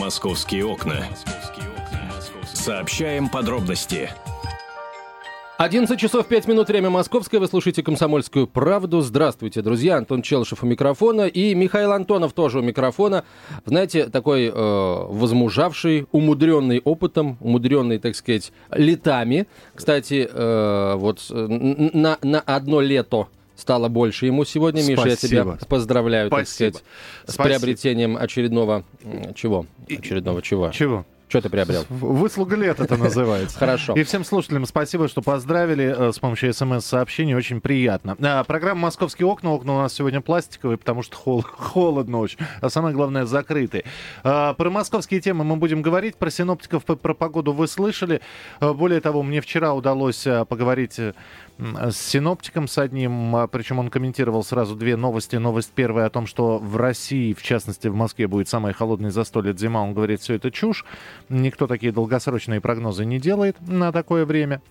[0.00, 1.04] Московские окна.
[2.54, 4.08] Сообщаем подробности.
[5.58, 7.38] 11 часов 5 минут, время московское.
[7.38, 9.02] Вы слушаете «Комсомольскую правду».
[9.02, 9.98] Здравствуйте, друзья.
[9.98, 13.24] Антон Челышев у микрофона и Михаил Антонов тоже у микрофона.
[13.66, 19.48] Знаете, такой э, возмужавший, умудренный опытом, умудренный, так сказать, летами.
[19.74, 23.28] Кстати, э, вот на, на одно лето
[23.60, 24.82] стало больше ему сегодня.
[24.82, 25.04] Спасибо.
[25.04, 26.72] Миша, я тебя поздравляю, Спасибо.
[26.72, 26.84] так сказать,
[27.26, 27.44] с Спасибо.
[27.44, 28.84] приобретением очередного...
[29.34, 29.66] Чего?
[29.88, 30.70] Очередного чего?
[30.70, 31.04] Чего?
[31.30, 31.84] Что ты приобрел?
[31.90, 33.56] Выслуга лет это называется.
[33.58, 33.94] Хорошо.
[33.94, 37.36] И всем слушателям спасибо, что поздравили э, с помощью смс-сообщений.
[37.36, 38.16] Очень приятно.
[38.20, 39.52] А, программа «Московские окна».
[39.52, 42.38] Окна у нас сегодня пластиковые, потому что хол- холодно очень.
[42.60, 43.84] А самое главное, закрытые.
[44.24, 46.16] А, про московские темы мы будем говорить.
[46.16, 48.22] Про синоптиков, про погоду вы слышали.
[48.58, 51.14] А, более того, мне вчера удалось а, поговорить э,
[51.60, 55.36] с синоптиком, с одним, а, причем он комментировал сразу две новости.
[55.36, 59.24] Новость первая о том, что в России, в частности в Москве, будет самая холодная за
[59.24, 59.82] сто лет зима.
[59.82, 60.84] Он говорит, все это чушь.
[61.28, 64.62] Никто такие долгосрочные прогнозы не делает на такое время.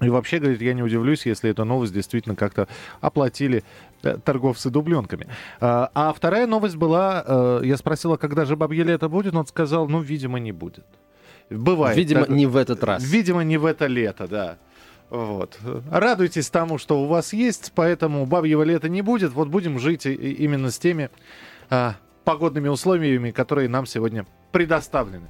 [0.00, 2.68] И вообще, говорит, я не удивлюсь, если эту новость действительно как-то
[3.00, 3.64] оплатили
[4.02, 5.28] э, торговцы дубленками.
[5.60, 9.88] А, а вторая новость была, э, я спросила, когда же бабье лето будет, он сказал,
[9.88, 10.86] ну, видимо, не будет.
[11.50, 11.96] Бывает.
[11.96, 13.04] Видимо, так, не в этот раз.
[13.04, 14.58] Видимо, не в это лето, да.
[15.10, 15.58] Вот.
[15.90, 19.32] Радуйтесь тому, что у вас есть, поэтому бабьего лета не будет.
[19.32, 21.10] Вот будем жить именно с теми
[21.68, 25.28] а, погодными условиями, которые нам сегодня предоставлены.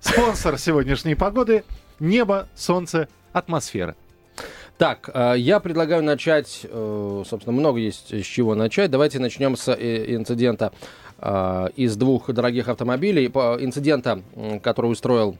[0.00, 1.64] Спонсор сегодняшней погоды–
[2.00, 3.96] небо, солнце, атмосфера.
[4.78, 8.90] Так, а, я предлагаю начать, э, собственно, много есть с чего начать.
[8.90, 10.72] Давайте начнем с э, инцидента
[11.18, 13.26] из двух дорогих автомобилей.
[13.26, 14.22] Инцидента,
[14.62, 15.36] который устроил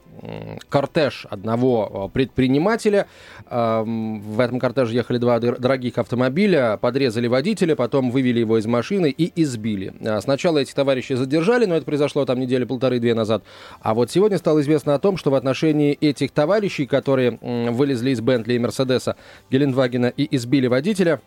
[0.69, 3.07] кортеж одного э, предпринимателя.
[3.51, 9.15] Эм, в этом кортеже ехали два дорогих автомобиля, подрезали водителя, потом вывели его из машины
[9.17, 9.93] и избили.
[10.01, 13.43] Э, сначала этих товарищей задержали, но это произошло там недели полторы-две назад.
[13.81, 18.21] А вот сегодня стало известно о том, что в отношении этих товарищей, которые вылезли из
[18.21, 19.17] Бентли и Мерседеса
[19.51, 21.21] Гелендвагена и избили водителя,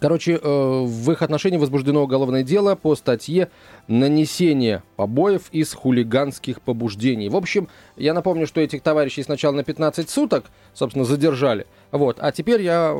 [0.00, 3.50] Короче, э, в их отношении возбуждено уголовное дело по статье
[3.88, 7.28] «Нанесение побоев из хулиганских побуждений».
[7.28, 11.66] В общем, я напомню, что этих товарищей сначала на 15 суток, собственно, задержали.
[11.90, 12.16] Вот.
[12.20, 12.96] А теперь я,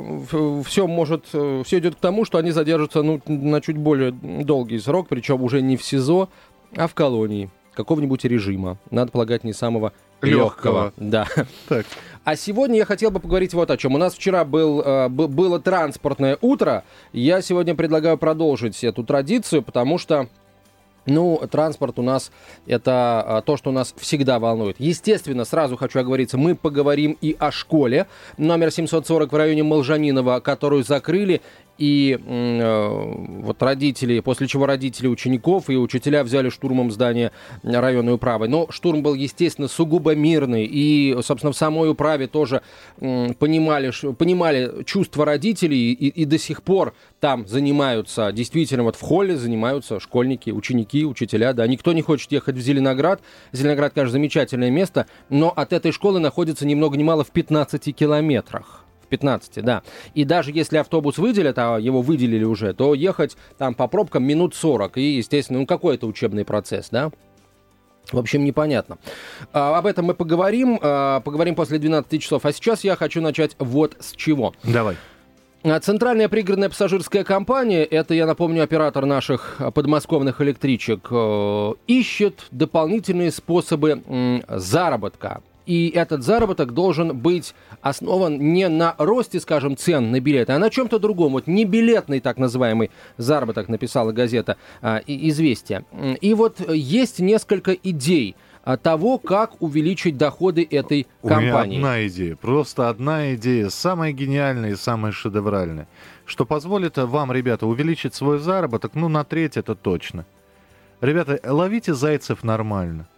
[0.66, 4.78] все может, э, все идет к тому, что они задержатся ну, на чуть более долгий
[4.78, 6.28] срок, причем уже не в СИЗО,
[6.76, 8.78] а в колонии какого-нибудь режима.
[8.90, 10.44] Надо полагать, не самого легкого.
[10.44, 10.92] легкого.
[10.96, 11.26] Да.
[11.68, 11.86] Так.
[12.24, 13.94] А сегодня я хотел бы поговорить вот о чем.
[13.94, 16.84] У нас вчера был, э, было транспортное утро.
[17.12, 20.28] Я сегодня предлагаю продолжить эту традицию, потому что
[21.06, 22.30] ну, транспорт у нас
[22.66, 24.76] это а, то, что нас всегда волнует.
[24.78, 28.06] Естественно, сразу хочу оговориться, мы поговорим и о школе
[28.38, 31.40] номер 740 в районе Молжанинова, которую закрыли
[31.78, 38.48] и э, вот родители, после чего родители учеников и учителя взяли штурмом здание районной управы.
[38.48, 42.62] Но штурм был, естественно, сугубо мирный, и, собственно, в самой управе тоже
[43.00, 49.00] э, понимали, понимали чувства родителей, и, и до сих пор там занимаются, действительно, вот в
[49.00, 51.66] холле занимаются школьники, ученики, учителя, да.
[51.66, 53.22] Никто не хочет ехать в Зеленоград.
[53.52, 57.94] Зеленоград, конечно, замечательное место, но от этой школы находится ни много ни мало в 15
[57.94, 58.81] километрах.
[59.12, 59.82] 15, да.
[60.14, 64.54] И даже если автобус выделят, а его выделили уже, то ехать там по пробкам минут
[64.54, 64.96] 40.
[64.96, 67.10] И, естественно, ну какой это учебный процесс, да?
[68.10, 68.96] В общем, непонятно.
[69.52, 70.78] А, об этом мы поговорим.
[70.80, 72.46] А, поговорим после 12 часов.
[72.46, 74.54] А сейчас я хочу начать вот с чего.
[74.64, 74.96] Давай.
[75.62, 83.30] А, Центральная пригородная пассажирская компания, это, я напомню, оператор наших подмосковных электричек, э, ищет дополнительные
[83.30, 84.02] способы
[84.48, 90.58] заработка и этот заработок должен быть основан не на росте, скажем, цен на билеты, а
[90.58, 91.32] на чем-то другом.
[91.32, 95.84] Вот не билетный так называемый заработок, написала газета а, «Известия».
[96.20, 101.76] И вот есть несколько идей а, того, как увеличить доходы этой компании.
[101.76, 105.88] У меня одна идея, просто одна идея, самая гениальная и самая шедевральная,
[106.26, 110.24] что позволит вам, ребята, увеличить свой заработок, ну, на треть это точно.
[111.00, 113.08] Ребята, ловите зайцев нормально.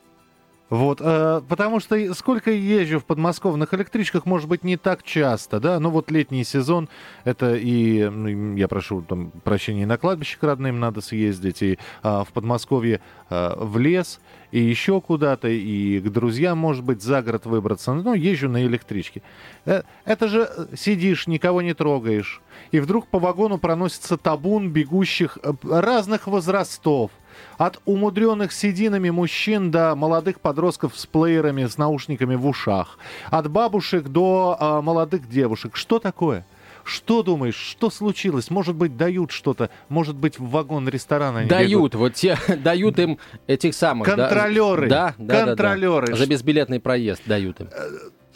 [0.75, 5.79] Вот, э, потому что сколько езжу в подмосковных электричках, может быть, не так часто, да,
[5.79, 6.89] ну вот летний сезон,
[7.23, 11.75] это и, ну, я прошу там прощения, и на кладбище к родным надо съездить, и
[11.75, 13.01] э, в Подмосковье
[13.31, 14.19] э, в лес,
[14.51, 19.23] и еще куда-то, и к друзьям, может быть, за город выбраться, ну, езжу на электричке.
[19.67, 22.43] Э, это же сидишь, никого не трогаешь,
[22.73, 27.13] и вдруг по вагону проносится табун бегущих э, разных возрастов,
[27.59, 32.99] от умудренных сединами мужчин до молодых подростков с плеерами, с наушниками в ушах.
[33.31, 35.77] От бабушек до э, молодых девушек.
[35.77, 36.47] Что такое?
[36.85, 38.51] Что думаешь, что случилось?
[38.51, 41.95] Может быть, дают что-то, может быть, в вагон ресторана они Дают, бегут?
[41.95, 44.07] вот те, дают им этих самых...
[44.07, 44.89] да, Контролеры.
[44.89, 45.47] Да, да, да, да.
[45.47, 46.15] Контролеры.
[46.15, 47.69] За безбилетный проезд дают им.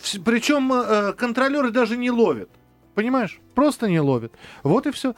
[0.03, 2.49] Вс- Причем э, контролеры даже не ловят.
[2.99, 3.39] Понимаешь?
[3.55, 4.33] Просто не ловят.
[4.65, 5.15] Вот и все.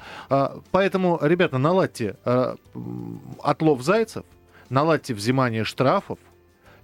[0.71, 4.27] поэтому, ребята, наладьте м, отлов зайцев,
[4.69, 6.19] наладьте взимание штрафов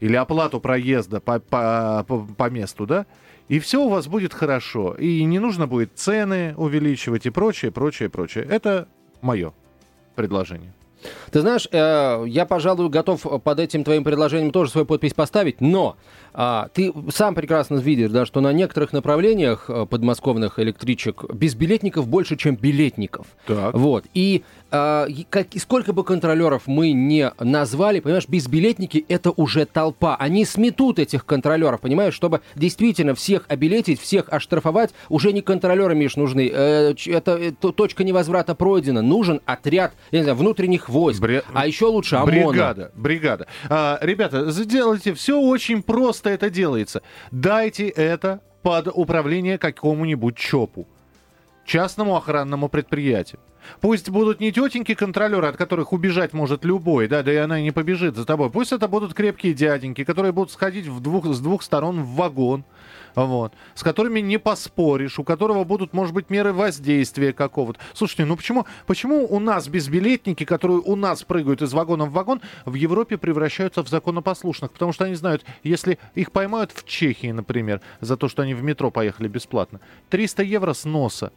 [0.01, 3.05] или оплату проезда по, по, по месту, да?
[3.49, 4.95] И все у вас будет хорошо.
[4.95, 8.47] И не нужно будет цены увеличивать и прочее, прочее, прочее.
[8.49, 8.89] Это
[9.21, 9.53] мое
[10.15, 10.73] предложение.
[11.31, 15.97] Ты знаешь, э, я, пожалуй, готов под этим твоим предложением тоже свою подпись поставить, но
[16.39, 22.37] а, ты сам прекрасно видишь, да, что на некоторых направлениях э, подмосковных электричек безбилетников больше,
[22.37, 23.27] чем билетников.
[23.47, 23.73] Так.
[23.75, 24.05] Вот.
[24.13, 30.15] И, а, как, и сколько бы контролеров мы не назвали, понимаешь, безбилетники это уже толпа.
[30.17, 36.17] Они сметут этих контролеров, понимаешь, чтобы действительно всех обилетить, всех оштрафовать, уже не контролеры, Миш,
[36.17, 36.51] нужны.
[36.53, 39.01] Э, это, э, то- точка невозврата пройдена.
[39.01, 41.23] Нужен отряд, я не знаю, внутренних войск.
[41.23, 42.31] Бре- А еще лучше ОМОНа.
[42.51, 43.47] Бригада, бригада.
[43.71, 47.03] А, ребята, сделайте все очень просто это делается.
[47.31, 50.87] Дайте это под управление какому-нибудь ЧОПу,
[51.65, 53.41] частному охранному предприятию.
[53.81, 57.71] Пусть будут не тетеньки-контролеры, от которых убежать может любой, да, да и она и не
[57.71, 58.51] побежит за тобой.
[58.51, 62.65] Пусть это будут крепкие дяденьки, которые будут сходить в двух, с двух сторон в вагон,
[63.17, 67.81] вот, с которыми не поспоришь, у которого будут, может быть, меры воздействия какого-то.
[67.95, 72.43] Слушайте, ну почему, почему у нас безбилетники, которые у нас прыгают из вагона в вагон,
[72.67, 74.71] в Европе превращаются в законопослушных?
[74.71, 78.63] Потому что они знают, если их поймают в Чехии, например, за то, что они в
[78.63, 79.81] метро поехали бесплатно,
[80.11, 81.33] 300 евро с носа.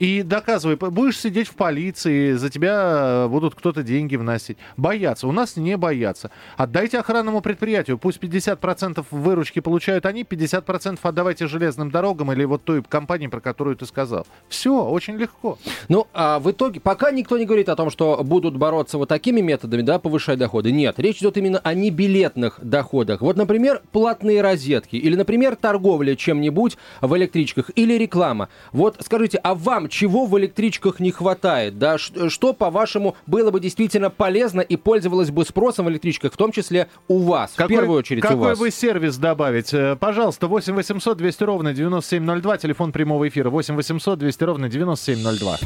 [0.00, 4.58] И доказывай, будешь сидеть в полиции, за тебя э, будут кто-то деньги вносить.
[4.76, 5.28] Боятся.
[5.28, 6.32] У нас не боятся.
[6.56, 7.96] Отдайте охранному предприятию.
[7.96, 13.76] Пусть 50% выручки получают они, 50% отдавайте железным дорогам или вот той компании, про которую
[13.76, 14.26] ты сказал.
[14.48, 15.58] Все, очень легко.
[15.88, 19.40] Ну, а в итоге, пока никто не говорит о том, что будут бороться вот такими
[19.40, 20.72] методами, да, повышать доходы.
[20.72, 23.20] Нет, речь идет именно о небилетных доходах.
[23.20, 28.48] Вот, например, платные розетки, или, например, торговля чем-нибудь в электричках, или реклама.
[28.72, 31.78] Вот скажите, а вам чего в электричках не хватает?
[31.78, 36.52] Да, что, по-вашему, было бы действительно полезно и пользовалось бы спросом в электричках, в том
[36.52, 38.58] числе у вас, в первую очередь какой у вас?
[38.58, 39.72] бы сервис добавить?
[39.72, 45.58] Э, Пожалуйста, 8 800 200 ровно 9702, телефон прямого эфира 8 800 200 ровно 9702.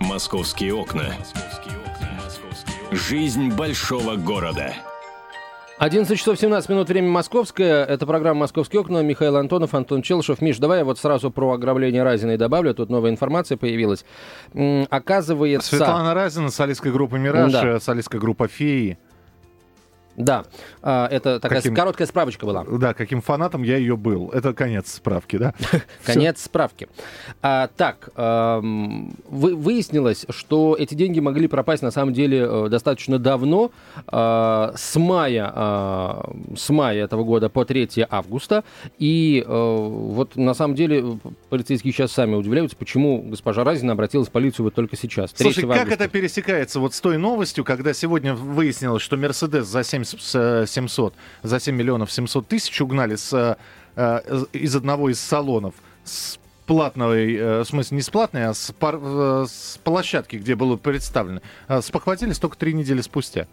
[0.00, 1.14] Московские окна.
[2.90, 4.74] Жизнь большого города.
[5.80, 7.86] 11 часов 17 минут, время московское.
[7.86, 9.02] Это программа «Московские окна».
[9.02, 10.42] Михаил Антонов, Антон Челышев.
[10.42, 12.74] Миш, давай я вот сразу про ограбление Разиной добавлю.
[12.74, 14.04] Тут новая информация появилась.
[14.90, 15.76] Оказывается...
[15.76, 17.80] Светлана Разина, солистская группа «Мираж», Да.
[17.80, 18.98] солистская группа «Феи».
[20.20, 20.44] Да,
[20.82, 22.64] а, это такая Каким- короткая справочка была.
[22.64, 24.30] Да, каким фанатом я ее был.
[24.30, 25.54] Это конец справки, да?
[26.04, 26.88] Конец справки.
[27.42, 28.10] А, так,
[29.30, 33.70] выяснилось, что эти деньги могли пропасть на самом деле э, достаточно давно,
[34.06, 35.52] а, с мая,
[36.56, 38.64] с мая этого года по 3 августа.
[38.98, 41.18] И э, вот на самом деле
[41.48, 45.68] полицейские сейчас сами удивляются, почему госпожа Разина обратилась в полицию вот только сейчас, 3 Слушай,
[45.68, 50.34] как это пересекается вот с той новостью, когда сегодня выяснилось, что Мерседес за 7 с-
[50.62, 53.56] э, 700, за 7 миллионов 700 тысяч угнали с,
[53.96, 54.20] э,
[54.52, 55.74] из одного из салонов
[56.04, 60.54] с платной, э, в смысле не с платной, а с, пар- э, с площадки, где
[60.54, 61.40] было представлено.
[61.68, 63.46] А Спохватились только три недели спустя.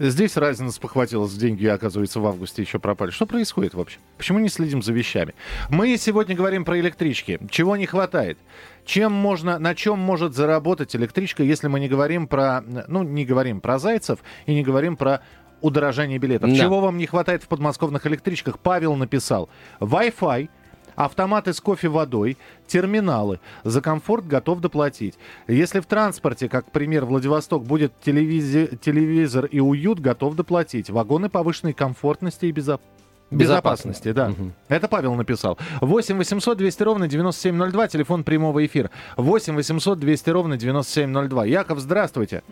[0.00, 3.10] Здесь разница спохватилась, деньги, оказывается, в августе еще пропали.
[3.10, 3.98] Что происходит вообще?
[4.16, 5.34] Почему не следим за вещами?
[5.70, 7.40] Мы сегодня говорим про электрички.
[7.50, 8.38] Чего не хватает?
[8.84, 13.60] Чем можно, на чем может заработать электричка, если мы не говорим про, ну, не говорим
[13.60, 15.20] про зайцев и не говорим про
[15.60, 16.50] удорожание билетов.
[16.50, 16.56] Да.
[16.56, 18.58] Чего вам не хватает в подмосковных электричках?
[18.58, 19.48] Павел написал.
[19.80, 20.48] Wi-Fi,
[20.94, 22.36] автоматы с кофе водой,
[22.66, 23.40] терминалы.
[23.64, 25.14] За комфорт готов доплатить.
[25.46, 30.90] Если в транспорте, как пример Владивосток, будет телевизи- телевизор и уют, готов доплатить.
[30.90, 32.88] Вагоны повышенной комфортности и безопасности.
[33.30, 34.12] Безопасности.
[34.12, 34.28] Да.
[34.30, 34.54] Мгм.
[34.68, 35.58] Это Павел написал.
[35.82, 38.90] 8 800 200 ровно 9702, телефон прямого эфира.
[39.18, 41.44] 8 800 200 ровно 9702.
[41.44, 42.42] Яков, здравствуйте.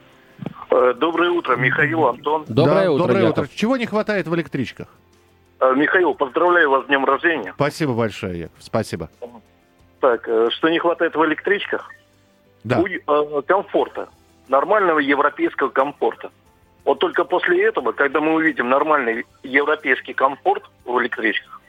[0.97, 2.45] Доброе утро, Михаил, Антон.
[2.49, 3.45] Доброе Да, утро, доброе Яков.
[3.45, 3.57] утро.
[3.57, 4.89] Чего не хватает в электричках?
[5.61, 7.53] Э, Михаил, поздравляю вас с днем рождения.
[7.55, 8.57] Спасибо большое, Яков.
[8.61, 9.09] Спасибо.
[10.01, 11.91] Так, э, что не хватает в электричках?
[12.65, 12.83] Да.
[12.83, 14.09] Э, комфорта.
[14.49, 16.31] Нормального европейского комфорта.
[16.85, 21.61] Вот только после этого, когда мы увидим нормальный европейский комфорт в электричках,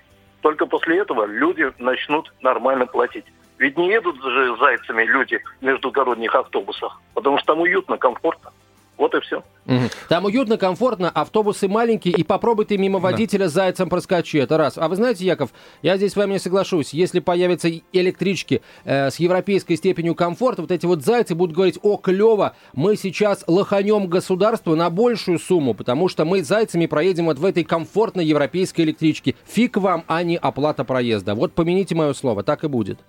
[0.41, 3.25] только после этого люди начнут нормально платить.
[3.59, 8.51] Ведь не едут же зайцами люди в междугородних автобусах, потому что там уютно, комфортно.
[8.97, 9.43] Вот и все.
[9.67, 9.89] Мгм.
[10.07, 14.77] Там уютно, комфортно, автобусы маленькие, и попробуй ты мимо водителя зайцем проскочи, это раз.
[14.77, 15.49] А вы знаете, Яков,
[15.81, 20.71] я здесь с вами не соглашусь, если появятся электрички э, с европейской степенью комфорта, вот
[20.71, 26.07] эти вот зайцы будут говорить, о, клево, мы сейчас лоханем государство на большую сумму, потому
[26.07, 29.35] что мы зайцами проедем вот в этой комфортной европейской электричке.
[29.45, 31.35] Фиг вам, а не оплата проезда.
[31.35, 32.99] Вот помяните мое слово, так и будет.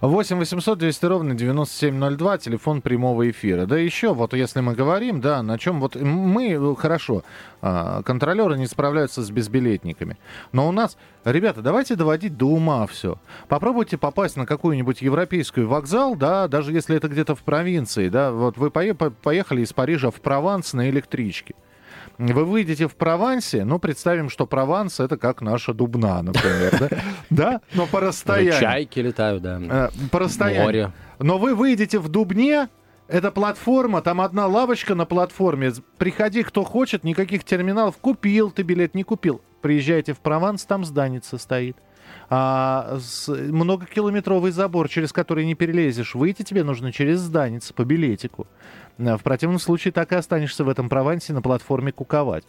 [0.00, 3.66] 8 800 200 ровно 9702, телефон прямого эфира.
[3.66, 7.22] Да еще, вот если мы говорим, да, на чем вот мы, э, хорошо,
[7.62, 10.16] а, контролеры не справляются с безбилетниками.
[10.52, 13.18] Но у нас, ребята, давайте доводить до ума все.
[13.48, 18.56] Попробуйте попасть на какую-нибудь европейскую вокзал, да, даже если это где-то в провинции, да, вот
[18.58, 21.54] вы пое- по- поехали из Парижа в Прованс на электричке.
[22.16, 26.88] Вы выйдете в Провансе, ну, представим, что Прованс это как наша Дубна, например, да?
[27.30, 28.60] Да, но по расстоянию.
[28.60, 29.60] Чайки летают, да.
[29.60, 30.62] Э, По расстоянию.
[30.64, 30.92] Море.
[31.18, 32.68] Но вы выйдете в Дубне,
[33.08, 35.72] это платформа, там одна лавочка на платформе.
[35.98, 37.96] Приходи, кто хочет, никаких терминалов.
[37.98, 39.40] Купил ты билет, не купил.
[39.60, 41.76] Приезжайте в Прованс, там зданица стоит.
[42.30, 46.14] А, с- многокилометровый забор, через который не перелезешь.
[46.14, 48.46] Выйти тебе нужно через зданица по билетику.
[48.98, 52.44] А, В противном случае так и останешься в этом Провансе на платформе куковать.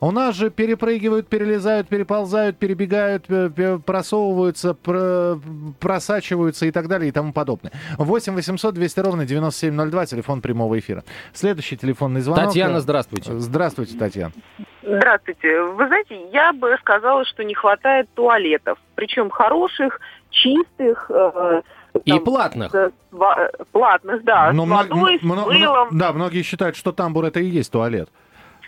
[0.00, 5.38] У нас же перепрыгивают, перелезают, переползают, перебегают, пе- пе- просовываются, про-
[5.80, 7.72] просачиваются и так далее и тому подобное.
[7.98, 11.04] 8 800 200 ровно 9702, телефон прямого эфира.
[11.32, 12.46] Следующий телефонный звонок.
[12.46, 13.38] Татьяна, здравствуйте.
[13.38, 14.32] Здравствуйте, Татьяна.
[14.82, 15.62] Здравствуйте.
[15.62, 18.78] Вы знаете, я бы сказала, что не хватает туалетов.
[18.94, 20.00] Причем хороших,
[20.30, 21.10] чистых.
[21.10, 21.62] э,
[22.04, 22.70] И там, платных.
[22.72, 24.52] с- с платных, да.
[24.52, 25.88] Но с мно- водой, с мно- мно- мылом.
[25.92, 28.08] да, многие считают, что тамбур это и есть туалет.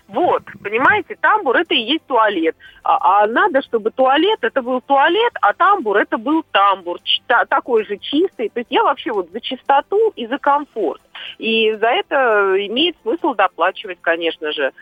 [0.09, 2.57] Вот, понимаете, тамбур это и есть туалет.
[2.83, 6.99] А, а надо, чтобы туалет это был туалет, а тамбур это был тамбур.
[7.05, 8.49] Ч- та- такой же чистый.
[8.49, 11.01] То есть я вообще вот за чистоту и за комфорт.
[11.39, 14.73] И за это имеет смысл доплачивать, конечно же.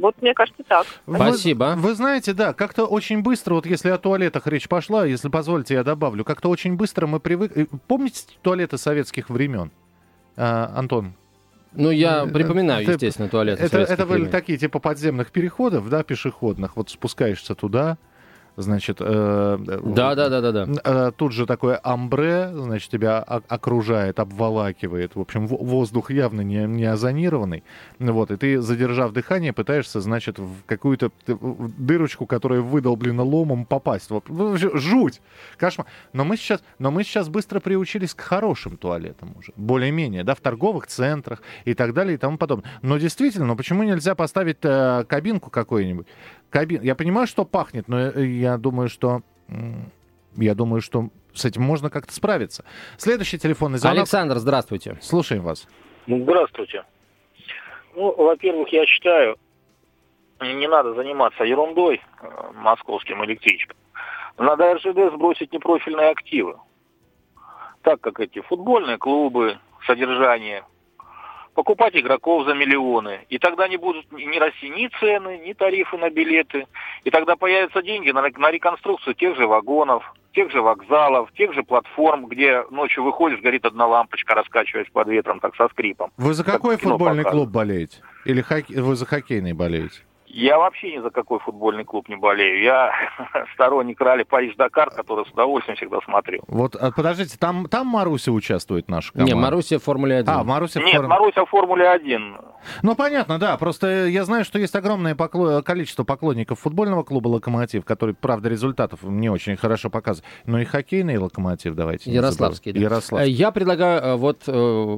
[0.00, 0.86] Вот мне кажется так.
[1.06, 1.74] Вы- Спасибо.
[1.76, 5.84] Вы, знаете, да, как-то очень быстро, вот если о туалетах речь пошла, если позволите, я
[5.84, 7.68] добавлю, как-то очень быстро мы привыкли...
[7.86, 9.70] Помните туалеты советских времен?
[10.36, 11.14] А, Антон,
[11.72, 14.32] Ну, я Э, припоминаю, это- естественно, туалеты это, советских это были времен.
[14.32, 16.76] такие типа подземных переходов, да, пешеходных.
[16.76, 17.96] Вот спускаешься туда,
[18.62, 18.98] значит...
[19.00, 20.66] э, Да, да, да, да, да.
[20.84, 25.14] э, Тут же такое амбре, значит, тебя окружает, обволакивает.
[25.14, 27.62] В общем, во- воздух явно не, не озонированный.
[27.98, 34.10] Вот, и ты, задержав дыхание, пытаешься, значит, в какую-то в дырочку, которая выдолблена ломом, попасть.
[34.10, 35.20] Вот, вообще жуть!
[35.56, 35.86] Кошмар.
[36.12, 39.52] Но мы сейчас, но мы сейчас быстро приучились к хорошим туалетам уже.
[39.56, 42.70] Более-менее, да, в торговых центрах и так далее и тому подобное.
[42.82, 46.06] Но действительно, ну почему нельзя поставить э, кабинку какую-нибудь?
[46.50, 46.82] Кабин...
[46.82, 49.22] Я понимаю, что пахнет, но э, я думаю, что...
[50.36, 52.64] Я думаю, что с этим можно как-то справиться.
[52.98, 53.98] Следующий телефонный звонок.
[53.98, 54.96] Александр, здравствуйте.
[55.00, 55.66] Слушаем вас.
[56.06, 56.84] Ну, Здравствуйте.
[57.94, 59.36] Ну, во-первых, я считаю,
[60.40, 63.76] не надо заниматься ерундой э, московским электричкам.
[64.38, 66.56] Надо РЖД сбросить непрофильные активы.
[67.82, 70.64] Так как эти футбольные клубы, содержание,
[71.60, 73.20] покупать игроков за миллионы.
[73.28, 76.66] И тогда не будут ни расти ни цены, ни тарифы на билеты.
[77.04, 80.02] И тогда появятся деньги на, на реконструкцию тех же вагонов,
[80.32, 85.38] тех же вокзалов, тех же платформ, где ночью выходишь, горит одна лампочка, раскачиваясь под ветром,
[85.40, 86.10] так со скрипом.
[86.16, 87.30] Вы за Как какой футбольный показывают.
[87.32, 87.98] клуб болеете?
[88.24, 90.00] Или хоке- вы за хоккейный болеете?
[90.32, 92.62] Я вообще ни за какой футбольный клуб не болею.
[92.62, 92.92] Я
[93.54, 96.40] сторонник ралли Париж-Дакар, который с удовольствием всегда смотрю.
[96.46, 99.34] Вот, а, подождите, там, там Маруся участвует наша команда?
[99.34, 100.32] Не, Маруся в Формуле 1.
[100.32, 102.44] А, Маруся в Нет, форме- Маруся в Формуле-1.
[102.82, 103.56] Ну, понятно, да.
[103.56, 109.02] Просто я знаю, что есть огромное покло- количество поклонников футбольного клуба «Локомотив», который, правда, результатов
[109.02, 110.30] не очень хорошо показывает.
[110.46, 112.80] Но и хоккейный «Локомотив», давайте не Ярославский, да.
[112.80, 113.32] Ярославский.
[113.32, 114.96] Э, Я предлагаю э, вот, э,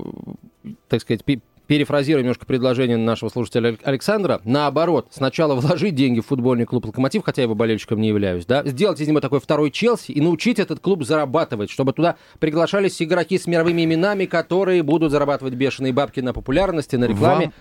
[0.89, 1.25] так сказать,
[1.67, 6.87] пе- перефразируя немножко предложение нашего слушателя Алек- Александра, наоборот, сначала вложить деньги в футбольный клуб
[6.87, 10.21] «Локомотив», хотя я его болельщиком не являюсь, да, сделать из него такой второй Челси и
[10.21, 15.93] научить этот клуб зарабатывать, чтобы туда приглашались игроки с мировыми именами, которые будут зарабатывать бешеные
[15.93, 17.47] бабки на популярности, на рекламе.
[17.47, 17.53] Вам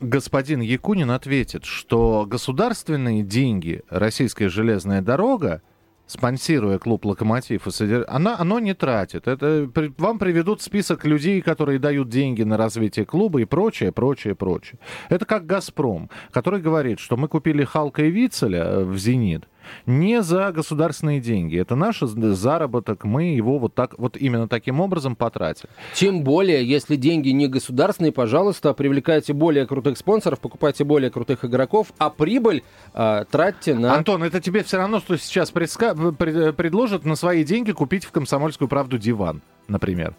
[0.00, 5.62] господин Якунин ответит, что государственные деньги «Российская железная дорога»,
[6.06, 9.26] спонсируя клуб «Локомотив», и она, оно не тратит.
[9.26, 14.34] Это при- вам приведут список людей, которые дают деньги на развитие клуба и прочее, прочее,
[14.34, 14.78] прочее.
[15.08, 19.48] Это как «Газпром», который говорит, что мы купили Халка и Вицеля в «Зенит»,
[19.86, 21.58] не за государственные деньги.
[21.58, 25.68] Это наш заработок, мы его вот так, вот именно таким образом потратили.
[25.94, 31.92] Тем более, если деньги не государственные, пожалуйста, привлекайте более крутых спонсоров, покупайте более крутых игроков,
[31.98, 32.62] а прибыль
[32.94, 33.94] э, тратьте на...
[33.94, 38.10] Антон, это тебе все равно, что сейчас предска- пред- предложат на свои деньги купить в
[38.10, 40.14] «Комсомольскую правду» диван, например.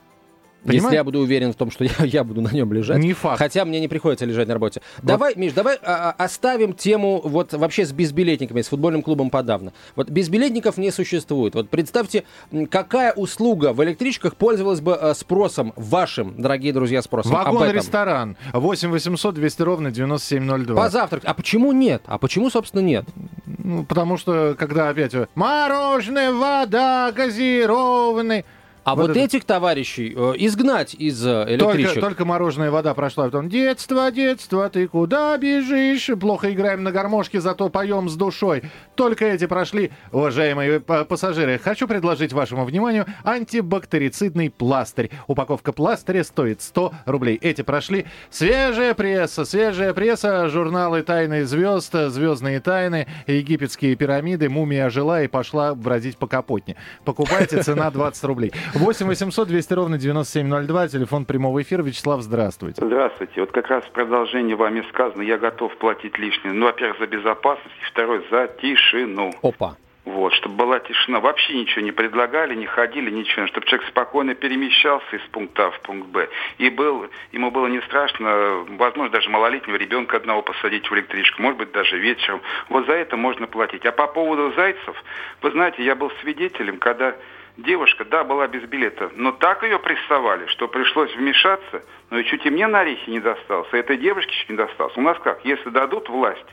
[0.66, 0.96] Если Понимаешь?
[0.96, 2.98] я буду уверен в том, что я, я буду на нем лежать.
[2.98, 3.38] Не факт.
[3.38, 4.82] Хотя мне не приходится лежать на работе.
[5.04, 9.74] Давай, Миш, давай а, а, оставим тему вот вообще с безбилетниками, с футбольным клубом подавно.
[9.96, 11.54] Вот безбилетников не существует.
[11.54, 12.24] Вот представьте,
[12.70, 17.34] какая услуга в электричках пользовалась бы э, спросом вашим, дорогие друзья, спросом.
[17.34, 18.36] Вагон-ресторан.
[18.54, 20.76] 8 800 200 ровно 9702.
[20.76, 21.30] Позавтракать.
[21.30, 22.02] А почему нет?
[22.06, 23.06] А почему, собственно, нет?
[23.46, 28.46] Ну, потому что, когда опять э, мороженое, вода, газированный.
[28.86, 32.02] А Вот вот, это- этих товарищей э, изгнать из э, Только, электричек.
[32.02, 33.26] только мороженая вода прошла.
[33.26, 36.12] Потом детство, детство, ты куда бежишь?
[36.20, 38.62] Плохо играем на гармошке, зато поем с душой.
[38.94, 41.58] Только эти прошли, уважаемые пассажиры.
[41.58, 45.10] Хочу предложить вашему вниманию антибактерицидный пластырь.
[45.26, 47.40] Упаковка пластыря стоит 100 рублей.
[47.42, 48.06] Эти прошли.
[48.30, 55.74] Свежая пресса, свежая пресса, журналы «Тайны звезд», «Звездные тайны», «Египетские пирамиды», «Мумия ожила и пошла
[55.74, 56.76] бродить по Капотне».
[57.04, 58.54] Покупайте, цена 20 рублей.
[58.76, 61.82] 8 800 200 ровно 9702, телефон прямого эфира.
[61.82, 62.86] Вячеслав, здравствуйте.
[62.86, 63.40] Здравствуйте.
[63.40, 66.54] Вот как раз в продолжение вами сказано, я готов платить лишнее.
[66.54, 69.32] Ну, во-первых, за безопасность, и второй, за тишину.
[69.42, 69.78] Опа.
[70.04, 71.22] Вот, чтобы была тишина.
[71.22, 73.48] Вообще ничего не предлагали, не ходили, ничего.
[73.48, 76.28] Чтобы человек спокойно перемещался из пункта А в пункт Б.
[76.58, 81.58] И был, ему было не страшно, возможно, даже малолетнего ребенка одного посадить в электричку, может
[81.58, 82.42] быть, даже вечером.
[82.70, 83.86] Вот за это можно платить.
[83.86, 85.02] А по поводу зайцев,
[85.42, 87.16] вы знаете, я был свидетелем, когда
[87.58, 92.46] девушка, да, была без билета, но так ее прессовали, что пришлось вмешаться, но и чуть
[92.46, 95.00] и мне на орехи не достался, этой девушке чуть не достался.
[95.00, 96.46] У нас как, если дадут власть,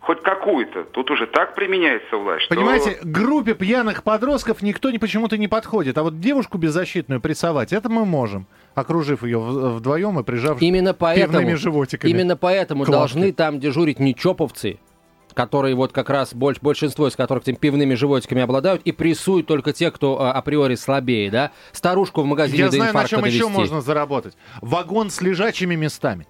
[0.00, 2.54] хоть какую-то, тут уже так применяется власть, что...
[2.54, 5.98] Понимаете, группе пьяных подростков никто не почему-то не подходит.
[5.98, 10.94] А вот девушку беззащитную прессовать, это мы можем, окружив ее в- вдвоем и прижав Именно
[10.94, 12.10] поэтому, пивными животиками.
[12.10, 12.98] именно поэтому Классно.
[13.00, 14.78] должны там дежурить не чоповцы,
[15.34, 19.72] которые вот как раз больш- большинство из которых этими пивными животиками обладают, и прессуют только
[19.72, 21.50] те, кто а, априори слабее, да?
[21.72, 23.58] Старушку в магазине Я до знаю, на чем еще довести.
[23.58, 24.36] можно заработать.
[24.60, 26.26] Вагон с лежачими местами.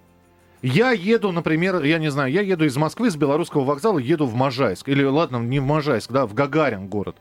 [0.63, 4.35] Я еду, например, я не знаю, я еду из Москвы, с Белорусского вокзала, еду в
[4.35, 4.89] Можайск.
[4.89, 7.17] Или, ладно, не в Можайск, да, в Гагарин город.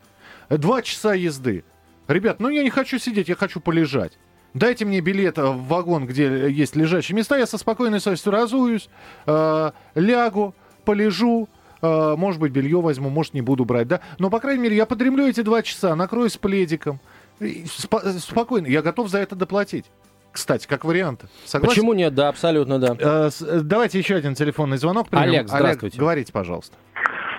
[0.50, 1.64] Два часа езды.
[2.06, 4.18] Ребят, ну я не хочу сидеть, я хочу полежать.
[4.52, 8.88] Дайте мне билет в вагон, где есть лежачие места, я со спокойной совестью разуюсь,
[9.26, 11.48] э, лягу, полежу,
[11.82, 14.00] может быть, белье возьму, может, не буду брать, да.
[14.18, 17.00] Но, по крайней мере, я подремлю эти два часа, накроюсь пледиком.
[17.40, 19.86] Спо- спокойно, я готов за это доплатить.
[20.32, 21.24] Кстати, как вариант.
[21.44, 21.74] Согласен?
[21.74, 22.14] Почему нет?
[22.14, 22.94] Да, абсолютно да.
[22.98, 25.08] Э, с- давайте еще один телефонный звонок.
[25.08, 25.24] примем.
[25.24, 25.98] Олег, здравствуйте.
[25.98, 26.76] говорите, пожалуйста.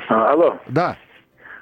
[0.10, 0.97] А, Алло, Да.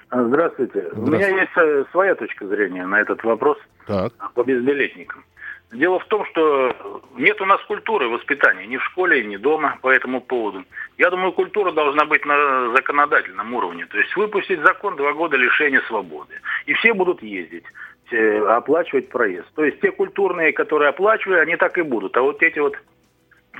[0.10, 0.88] А, здравствуйте.
[0.94, 4.12] У меня есть э, своя точка зрения на этот вопрос Так.
[4.34, 5.24] по безбилетникам.
[5.72, 6.76] Дело в том, что
[7.16, 10.64] нет у нас культуры воспитания ни в школе, ни дома по этому поводу.
[10.98, 13.86] Я думаю, культура должна быть на законодательном уровне.
[13.86, 16.34] То есть выпустить закон два года лишения свободы.
[16.66, 17.66] И все будут ездить,
[18.10, 19.48] э, оплачивать проезд.
[19.54, 22.18] То есть те культурные, которые оплачивают, они так и будут.
[22.18, 22.76] А вот эти вот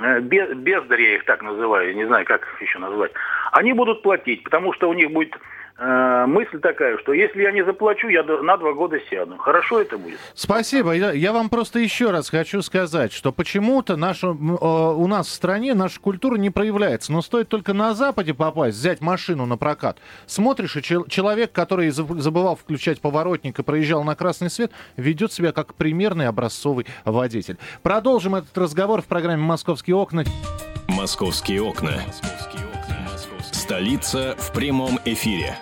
[0.00, 3.12] э, бе- бездари, я их так называю, не знаю, как их еще назвать,
[3.52, 5.38] они будут платить, потому что у них будет
[6.26, 9.38] мысль такая, что если я не заплачу, я на два года сяду.
[9.38, 10.18] Хорошо это будет?
[10.34, 10.92] Спасибо.
[10.92, 15.30] Я, я вам просто еще раз хочу сказать, что почему-то наша, э, у нас в
[15.32, 17.12] стране наша культура не проявляется.
[17.12, 19.96] Но стоит только на Западе попасть, взять машину на прокат.
[20.26, 25.32] Смотришь, и чел- человек, который заб- забывал включать поворотник и проезжал на красный свет, ведет
[25.32, 27.56] себя как примерный образцовый водитель.
[27.82, 30.24] Продолжим этот разговор в программе «Московские окна».
[30.88, 31.92] Московские окна.
[33.52, 35.56] Столица в прямом эфире.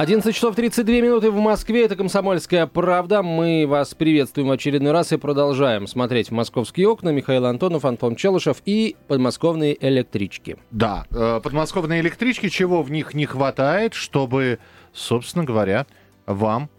[0.00, 1.84] 11 часов 32 минуты в Москве.
[1.84, 3.22] Это «Комсомольская правда».
[3.22, 7.10] Мы вас приветствуем в очередной раз и продолжаем смотреть в «Московские окна».
[7.10, 10.56] Михаил Антонов, Антон Челышев и подмосковные электрички.
[10.70, 14.58] Да, э, подмосковные электрички, чего в них не хватает, чтобы,
[14.94, 15.84] собственно говоря,
[16.24, 16.70] вам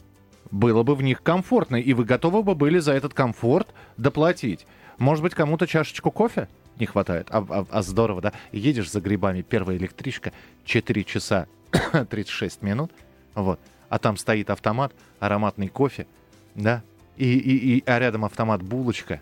[0.49, 4.65] было бы в них комфортно, и вы готовы бы были за этот комфорт доплатить.
[4.97, 6.47] Может быть, кому-то чашечку кофе
[6.79, 7.27] не хватает?
[7.29, 8.33] А, а- а здорово, да?
[8.51, 10.33] Едешь за грибами, первая электричка,
[10.65, 11.45] 4 часа
[12.09, 12.91] 36 минут,
[13.35, 16.07] вот, а там стоит автомат, ароматный кофе,
[16.55, 16.81] да,
[17.17, 19.21] и, и, и- а рядом автомат булочка.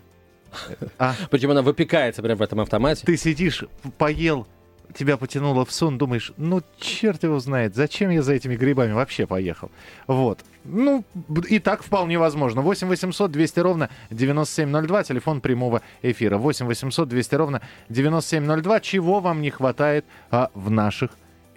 [0.98, 3.04] А, Причем она выпекается прямо в этом автомате.
[3.06, 3.64] ты сидишь,
[3.98, 4.46] поел,
[4.94, 9.26] тебя потянуло в сон, думаешь, ну, черт его знает, зачем я за этими грибами вообще
[9.26, 9.70] поехал?
[10.08, 10.40] Вот.
[10.64, 11.04] Ну,
[11.48, 12.60] и так вполне возможно.
[12.60, 16.36] 8 800 200 ровно 9702, телефон прямого эфира.
[16.36, 18.80] 8 800 200 ровно 9702.
[18.80, 21.12] Чего вам не хватает а, в наших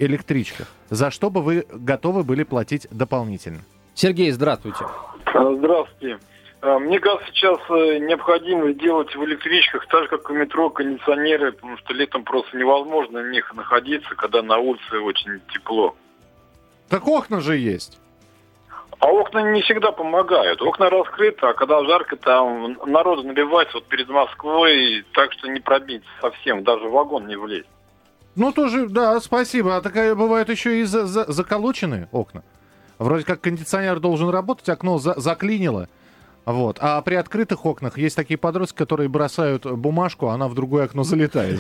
[0.05, 0.67] электричках?
[0.89, 3.59] За что бы вы готовы были платить дополнительно?
[3.95, 4.85] Сергей, здравствуйте.
[5.25, 6.19] А, Здравствуйте.
[6.61, 11.51] А, Мне кажется, сейчас э, необходимо сделать в электричках так же, как в метро, кондиционеры,
[11.51, 15.95] потому что летом просто невозможно в них находиться, когда на улице очень тепло.
[16.89, 17.99] Так окна же есть.
[18.99, 20.61] А окна не всегда помогают.
[20.61, 26.03] Окна раскрыты, а когда жарко, там народу набивается вот перед Москвой, так что не пробить
[26.21, 27.67] совсем, даже в вагон не влезть.
[28.35, 29.77] Ну, тоже, да, спасибо.
[29.77, 32.43] А такая бывают еще и за, за- заколоченные окна.
[32.99, 35.87] Вроде как кондиционер должен работать, окно за- заклинило.
[36.45, 36.77] Вот.
[36.81, 41.03] А при открытых окнах есть такие подростки, которые бросают бумажку, а она в другое окно
[41.03, 41.59] залетает.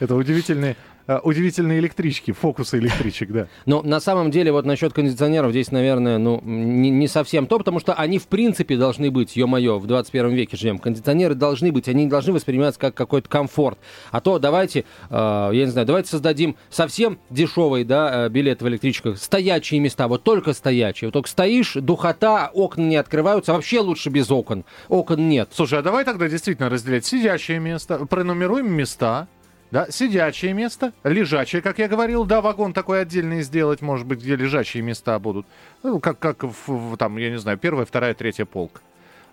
[0.00, 0.76] Это удивительные,
[1.22, 3.48] удивительные электрички, фокусы электричек, да.
[3.66, 7.80] Но на самом деле вот насчет кондиционеров здесь, наверное, ну, не, не совсем то, потому
[7.80, 10.78] что они в принципе должны быть, ё-моё, в 21 веке живем.
[10.78, 13.78] Кондиционеры должны быть, они не должны восприниматься как какой-то комфорт.
[14.10, 18.68] А то давайте, э, я не знаю, давайте создадим совсем дешевые, да, э, билеты в
[18.68, 21.08] электричках, стоячие места, вот только стоячие.
[21.08, 24.64] Вот только стоишь, духота, окна не открываются, вообще лучше без окон.
[24.88, 25.50] Окон нет.
[25.52, 29.28] Слушай, а давай тогда действительно разделять сидящее место, пронумеруем места,
[29.72, 34.36] да, сидячее место, лежачее, как я говорил, да, вагон такой отдельный сделать, может быть, где
[34.36, 35.46] лежачие места будут,
[35.82, 38.82] ну, как, как в, там, я не знаю, первая, вторая, третья полка.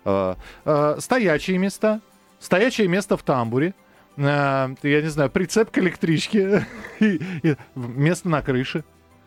[0.06, 2.00] Э, э, стоячие места,
[2.40, 3.74] стоячее место в тамбуре,
[4.16, 4.22] э,
[4.82, 6.66] я не знаю, прицеп к электричке,
[7.00, 8.82] и- и место на крыше.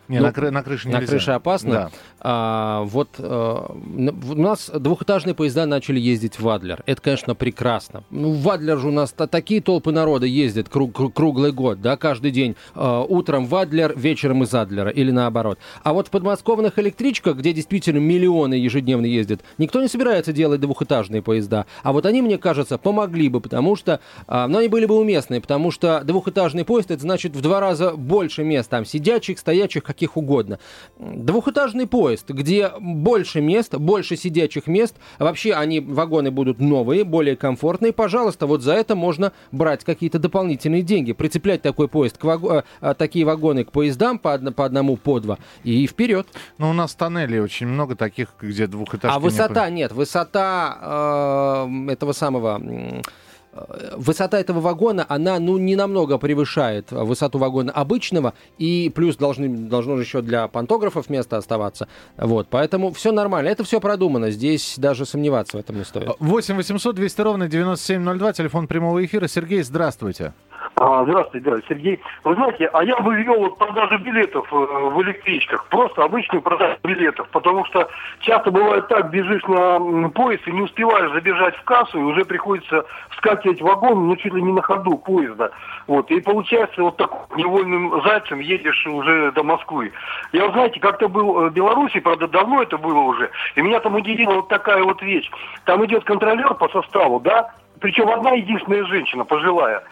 [0.08, 1.08] Не, Ну, на, кры- на крыше На нельзя.
[1.12, 1.72] крыше опасно.
[1.72, 1.92] Да.
[2.20, 6.84] А, вот н- у нас двухэтажные поезда начали ездить в Адлер.
[6.86, 8.04] Это, конечно, прекрасно.
[8.10, 11.82] Ну, в Адлер же у нас та- такие толпы народа ездят кру- кру- круглый год,
[11.82, 12.56] да, каждый день.
[12.76, 15.58] Э, утром в Адлер, вечером из Адлера или наоборот.
[15.84, 21.22] А вот в подмосковных электричках, где действительно миллионы ежедневно ездят, никто не собирается делать двухэтажные
[21.22, 21.66] поезда.
[21.82, 25.42] А вот они, мне кажется, помогли бы, потому что, а, но они были бы уместные,
[25.42, 30.18] потому что двухэтажный поезд, это значит в два раза больше мест, там, сидячих, стоячих, каких
[30.18, 30.60] угодно.
[31.00, 37.94] Двухэтажный поезд, где больше мест, больше сидячих мест, вообще они, вагоны будут новые, более комфортные,
[37.94, 42.94] пожалуйста, вот за это можно брать какие-то дополнительные деньги, прицеплять такой поезд, к ваг- э,
[42.96, 46.28] такие вагоны к поездам по, одно- по одному, по два, и вперед.
[46.58, 50.78] Но у нас тоннелей очень много таких, где двухэтажки А не высота нет, высота
[51.68, 52.60] э, этого самого
[53.96, 59.96] высота этого вагона, она ну не намного превышает высоту вагона обычного, и плюс должны, должно
[59.98, 61.88] же еще для пантографов место оставаться.
[62.18, 66.10] Вот, поэтому все нормально, это все продумано, здесь даже сомневаться в этом не стоит.
[66.20, 69.28] 8 800 200 ровно 9702, телефон прямого эфира.
[69.28, 70.34] Сергей, здравствуйте.
[70.86, 72.02] А, здравствуйте, да, Сергей.
[72.26, 76.76] Вы знаете, а я бы ввел вот продажу билетов э, в электричках, просто обычную продажу
[76.84, 77.88] билетов, потому что
[78.20, 82.84] часто бывает так, бежишь на поезд и не успеваешь забежать в кассу, и уже приходится
[83.12, 85.52] вскакивать в вагон, ну, чуть ли не на ходу поезда.
[85.88, 89.94] Вот, и получается вот так невольным зайцем едешь уже до Москвы.
[90.34, 93.96] Я, знаете, как-то был э, в Беларуси, правда, давно это было уже, и меня там
[93.96, 95.32] удивила вот такая вот вещь.
[95.64, 99.84] Там идет контролер по составу, да, причем одна единственная женщина, пожилая.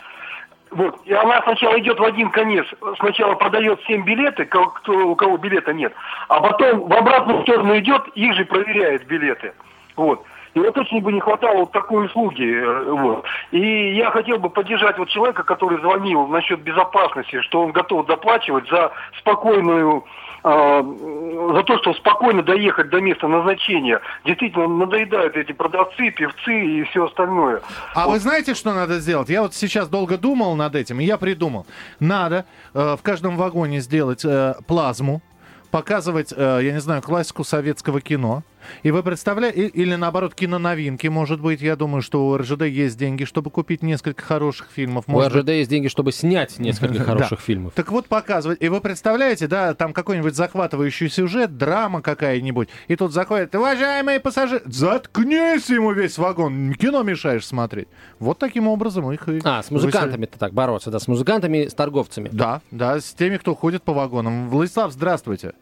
[0.72, 0.98] Вот.
[1.04, 2.66] И она сначала идет в один конец,
[3.00, 5.94] сначала продает всем билеты, кто, у кого билета нет,
[6.30, 9.52] а потом в обратную сторону идет, их же проверяет билеты.
[9.98, 10.24] Вот.
[10.54, 12.44] И вот очень бы не хватало вот такой услуги.
[12.44, 13.26] э, Вот.
[13.52, 18.70] И я хотел бы поддержать вот человека, который звонил насчет безопасности, что он готов доплачивать
[18.70, 20.04] за спокойную
[20.44, 24.02] а, за то, что спокойно доехать до места назначения.
[24.26, 27.62] Действительно, надоедают эти продавцы, певцы и все остальное.
[27.94, 29.30] А вы знаете, что надо сделать?
[29.30, 31.68] Я вот сейчас долго думал над этим, и я придумал.
[32.00, 35.22] Надо э, в каждом вагоне сделать э, плазму,
[35.70, 38.42] показывать, э, я не знаю, классику советского кино.
[38.84, 41.62] И вы представляете, или наоборот, киноновинки, может быть.
[41.62, 45.06] Я думаю, что у РЖД есть деньги, чтобы купить несколько хороших фильмов.
[45.08, 47.04] У Может РЖД есть деньги, чтобы снять несколько Да.
[47.04, 47.74] хороших фильмов.
[47.76, 48.62] Так вот показывать.
[48.62, 52.70] И вы представляете, да, там какой-нибудь захватывающий сюжет, драма какая-нибудь.
[52.88, 57.88] И тут заходит, уважаемые пассажиры, заткнись ему весь вагон, кино мешаешь смотреть.
[58.20, 59.40] Вот таким образом их и...
[59.44, 62.30] А, с музыкантами-то так бороться, да, с музыкантами, с торговцами.
[62.32, 64.50] Да, да, с теми, кто ходит по вагонам.
[64.50, 65.54] Владислав, здравствуйте.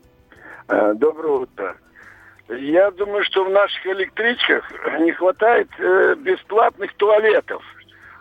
[0.67, 1.75] Э, Доброе утро.
[2.49, 7.63] Я думаю, что в наших электричках не хватает э, бесплатных туалетов.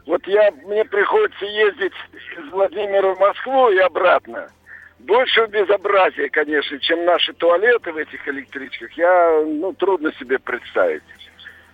[0.06, 1.94] Вот я, мне приходится ездить
[2.36, 4.50] из Владимира в Москву и обратно.
[4.98, 8.92] Больше безобразия, конечно, чем наши туалеты в этих электричках.
[8.92, 11.02] Я, ну, трудно себе представить.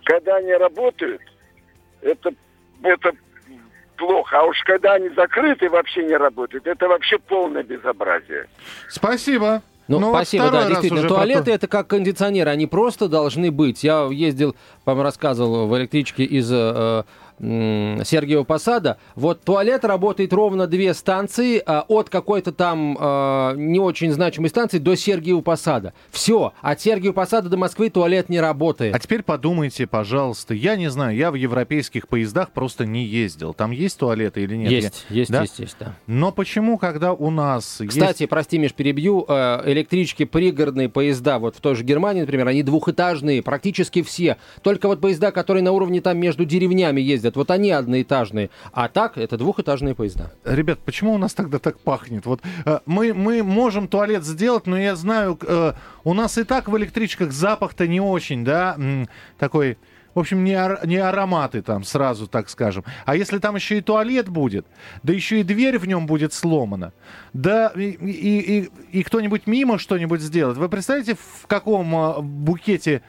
[0.05, 1.21] Когда они работают,
[2.01, 2.33] это,
[2.83, 3.11] это
[3.97, 4.39] плохо.
[4.39, 8.47] А уж когда они закрыты и вообще не работают, это вообще полное безобразие.
[8.87, 9.61] Спасибо.
[9.87, 11.07] Ну, Ну, спасибо, да, действительно.
[11.07, 13.83] Туалеты то- это как кондиционеры, они просто должны быть.
[13.83, 17.03] Я ездил, по-моему, рассказывал в электричке из э,
[17.39, 24.11] Сергиева Посада, вот туалет работает ровно две станции а, от какой-то там а, не очень
[24.11, 25.93] значимой станции до Сергиева Посада.
[26.11, 28.95] Все, от Сергиева Посада до Москвы туалет не работает.
[28.95, 33.53] А теперь подумайте, пожалуйста, я не знаю, я в европейских поездах просто не ездил.
[33.53, 34.71] Там есть туалеты или нет?
[34.71, 35.41] есть, Я- есть, да?
[35.41, 35.95] есть, есть, да.
[36.07, 38.29] Но почему, когда у нас Кстати, есть...
[38.29, 39.25] прости, Миш, перебью.
[39.27, 44.37] э, Электрички, пригородные поезда, вот в той же Германии, например, они двухэтажные, практически все.
[44.61, 48.49] Только вот поезда, которые на уровне там между деревнями ездят, вот они одноэтажные.
[48.73, 50.31] А так, это двухэтажные поезда.
[50.43, 52.25] Ребят, почему у нас тогда так пахнет?
[52.25, 56.67] Вот э, мы, мы можем туалет сделать, но я знаю, э, у нас и так
[56.69, 58.77] в электричках запах-то не очень, да,
[59.39, 59.77] такой...
[60.13, 62.85] В общем, не, ар- не ароматы там, сразу так скажем.
[63.05, 64.65] А если там еще и туалет будет,
[65.03, 66.93] да еще и дверь в нем будет сломана,
[67.33, 70.55] да и, и- и- и кто-нибудь мимо что-нибудь сделает.
[70.57, 73.01] Вы представляете, в каком а, букете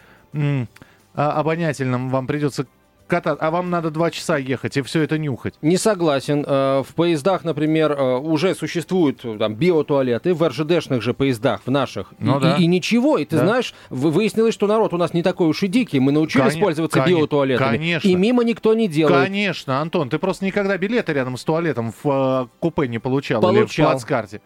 [1.15, 2.67] обонятельном вам придется
[3.07, 5.55] кататься, а вам надо два часа ехать и все это нюхать?
[5.63, 6.45] Не согласен.
[6.47, 11.71] Э, В поездах, например, э, уже существуют э, там биотуалеты, в РЖДшных же поездах, в
[11.71, 12.13] наших.
[12.19, 12.57] Ну и, да.
[12.57, 13.19] и- и ничего.
[13.19, 13.43] И ты Да.
[13.47, 16.01] знаешь, вы- выяснилось, что народ у нас не такой уж и дикий.
[16.01, 17.77] Мы научились Коне- пользоваться коне- биотуалетами.
[17.77, 18.09] конечно.
[18.09, 19.25] И мимо никто не делает.
[19.27, 23.51] Конечно, Антон, ты просто никогда билеты рядом с туалетом в э, купе не получал, или
[23.51, 23.91] в Получал.
[23.93, 24.41] плацкарте.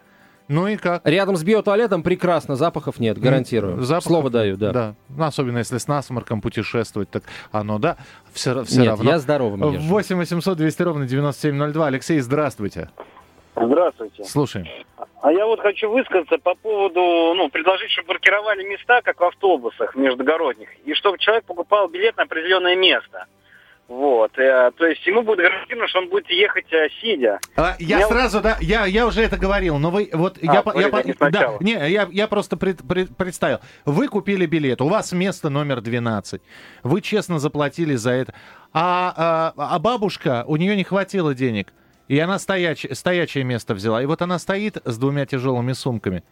[0.51, 1.07] Ну и как?
[1.07, 3.81] Рядом с биотуалетом прекрасно, запахов нет, гарантирую.
[3.81, 4.71] Запахов- Слово даю, да.
[4.71, 4.95] Да.
[5.09, 7.95] Ну, особенно если с насморком путешествовать, так оно, да,
[8.33, 9.09] все, Нет, равно.
[9.11, 9.87] я здоровым езжу.
[9.87, 11.87] 8 800 200 ровно 9702.
[11.87, 12.89] Алексей, здравствуйте.
[13.55, 14.23] Здравствуйте.
[14.25, 14.67] Слушаем.
[15.21, 16.99] А я вот хочу высказаться по поводу,
[17.35, 22.23] ну, предложить, чтобы паркировали места, как в автобусах междугородних, и чтобы человек покупал билет на
[22.23, 23.25] определенное место.
[23.91, 24.31] Вот.
[24.39, 27.39] э, то есть ему будет гарантировано, что он будет ехать э, сидя.
[27.57, 30.53] А, я Я- сразу, да, я, я уже это говорил, но вы, вот, А, я,
[30.53, 33.59] я, по- не да, не, я, я просто пред- пред- представил.
[33.83, 36.41] Вы купили билет, у вас место номер 12,
[36.83, 38.33] вы честно заплатили за это,
[38.71, 41.73] а, а, а бабушка, у нее не хватило денег,
[42.07, 46.23] и она стояч, стоячее место взяла, и вот она стоит с двумя тяжелыми сумками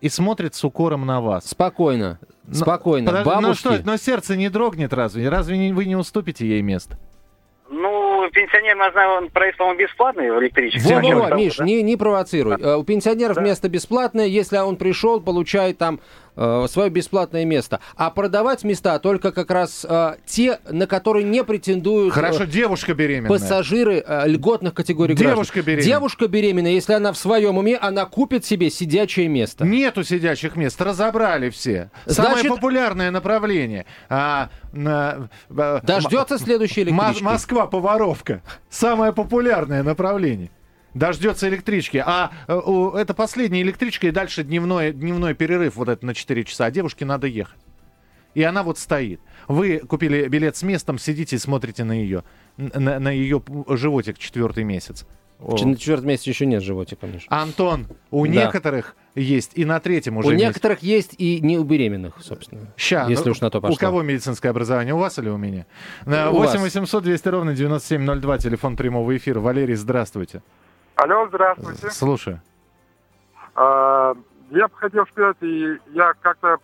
[0.00, 1.46] и смотрит с укором на вас.
[1.50, 3.06] Спокойно, Но- спокойно.
[3.08, 3.60] подожди, ну Бабушки...
[3.60, 5.28] что, но сердце не дрогнет разве?
[5.28, 6.98] Разве не- вы не уступите ей место?
[7.72, 10.90] Ну, пенсионерам, я знаю, он проезд, по-моему, бесплатный в электричестве.
[10.96, 11.64] Во, во, Начнем с во, того, Миш, да?
[11.64, 12.56] не, не провоцируй.
[12.60, 16.00] Э, У пенсионеров место бесплатное, если он пришел, получает там
[16.68, 17.80] свое бесплатное место.
[17.96, 22.94] А продавать места только как раз э, те, на которые не претендуют э, Хорошо, девушка
[22.94, 23.28] беременная.
[23.28, 25.64] пассажиры э, льготных категорий Девушка граждан.
[25.64, 25.84] беременна.
[25.86, 29.64] Девушка беременная, если она в своем уме, она купит себе сидячее место.
[29.64, 31.90] Нету сидячих мест, разобрали все.
[32.06, 33.86] Самое Значит- популярное направление.
[34.08, 37.22] А, на- Дождется следующей электрички.
[37.22, 38.42] Москва-Поваровка.
[38.68, 40.50] Самое популярное направление.
[40.94, 42.02] Дождется электрички.
[42.04, 46.66] А э, это последняя электричка, и дальше дневной, дневной перерыв вот это на 4 часа.
[46.66, 47.60] А девушке надо ехать.
[48.34, 49.20] И она вот стоит.
[49.48, 52.22] Вы купили билет с местом, сидите и смотрите на ее,
[52.56, 55.04] на, на ее животик четвертый месяц.
[55.40, 57.24] На четвертом месяце еще нет животика, Миш.
[57.28, 58.32] Антон, у Да.
[58.32, 60.46] некоторых есть и на третьем уже У месяце.
[60.48, 62.68] некоторых есть и не у беременных, собственно.
[62.76, 63.74] Ща, если ну, уж на то пошло.
[63.74, 65.66] У кого медицинское образование, у вас или у меня?
[66.04, 66.62] На У 8 вас.
[66.62, 69.40] 800 200 ровно 9702, телефон прямого эфира.
[69.40, 70.42] Валерий, здравствуйте.
[70.96, 71.90] Алло, здравствуйте.
[71.90, 72.40] Слушаю.
[73.54, 74.14] А,
[74.50, 76.58] я бы хотел сказать, я как-то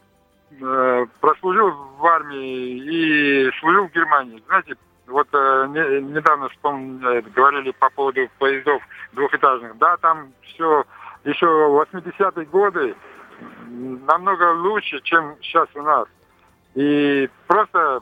[0.61, 4.43] э, прослужил в армии и служил в Германии.
[4.47, 6.49] Знаете, вот э, не- недавно
[7.03, 9.79] э, говорили по поводу поездов двухэтажных.
[9.79, 10.85] Да, там все
[11.25, 12.95] еще 80-е годы
[13.69, 16.07] намного лучше, чем сейчас у нас.
[16.75, 18.01] И просто,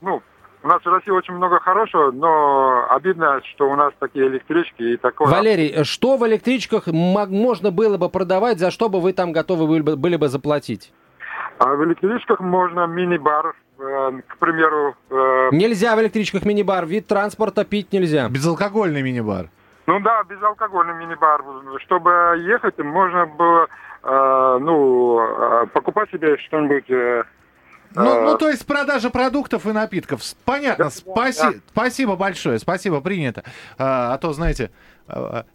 [0.00, 0.22] ну,
[0.62, 4.96] у нас в России очень много хорошего, но обидно, что у нас такие электрички и
[4.96, 5.28] такое.
[5.28, 9.82] Валерий, что в электричках можно было бы продавать, за что бы вы там готовы были
[9.82, 10.92] бы, были бы заплатить?
[11.58, 14.94] А в электричках можно мини-бар, э, к примеру.
[15.10, 18.28] э, Нельзя в электричках мини-бар, вид транспорта пить нельзя.
[18.28, 19.48] Безалкогольный мини-бар.
[19.86, 21.42] ну да, безалкогольный мини-бар.
[21.84, 22.10] Чтобы
[22.46, 23.66] ехать, можно было
[24.02, 26.84] э, ну, покупать себе что-нибудь.
[27.94, 30.22] Ну, ну, то есть продажа продуктов и напитков.
[30.44, 30.84] Понятно.
[30.90, 32.58] Спаси- Спасибо большое.
[32.58, 33.42] Спасибо, принято.
[33.78, 34.99] А, а то, знаете, а,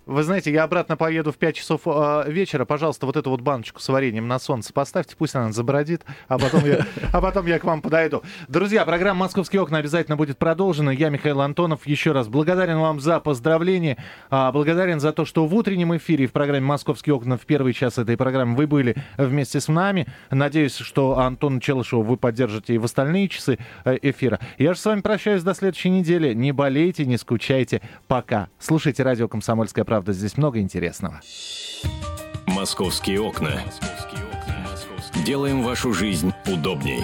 [0.05, 2.65] вы знаете, я обратно поеду в 5 часов а, вечера.
[2.65, 6.65] Пожалуйста, вот эту вот баночку с вареньем на солнце поставьте, пусть она забродит, а потом
[6.65, 8.23] я, а потом я к вам подойду.
[8.47, 10.91] Друзья, программа «Московские окна» обязательно будет продолжена.
[10.91, 11.87] Я Михаил Антонов.
[11.87, 13.97] Еще раз благодарен вам за поздравления.
[14.29, 17.97] а, Благодарен за то, что в утреннем эфире в программе «Московские окна» в первый час
[17.97, 20.07] этой программы вы были вместе с нами.
[20.31, 24.39] Надеюсь, что Антон Челышева вы поддержите и в остальные часы э, эфира.
[24.57, 26.33] Я же с вами прощаюсь до следующей недели.
[26.33, 27.81] Не болейте, не скучайте.
[28.07, 28.49] Пока.
[28.59, 30.11] Слушайте радио «Комсомольская правда».
[30.11, 31.21] Здесь много интересного.
[32.47, 33.61] «Московские окна».
[35.23, 37.03] Делаем вашу жизнь удобней.